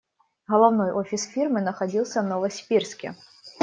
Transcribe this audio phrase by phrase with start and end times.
[0.47, 3.15] Головной офис фирмы находился в Новосибирске.